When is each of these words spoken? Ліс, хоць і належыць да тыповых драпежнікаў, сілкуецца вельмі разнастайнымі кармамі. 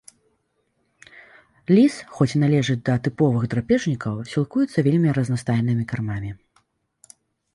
Ліс, 1.79 1.93
хоць 2.15 2.29
і 2.37 2.41
належыць 2.45 2.77
да 2.89 2.95
тыповых 3.07 3.43
драпежнікаў, 3.51 4.15
сілкуецца 4.31 4.85
вельмі 4.87 5.09
разнастайнымі 5.17 5.83
кармамі. 5.91 6.31